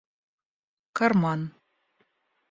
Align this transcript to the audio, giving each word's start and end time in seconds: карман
карман 0.97 1.41